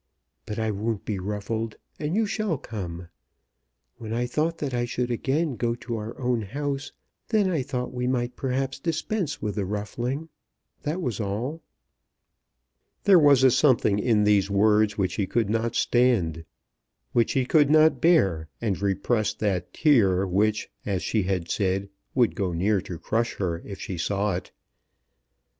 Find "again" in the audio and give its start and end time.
5.13-5.57